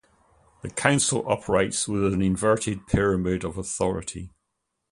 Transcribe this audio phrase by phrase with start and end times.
[0.63, 4.31] The Council operates with an "inverted" pyramid of authority.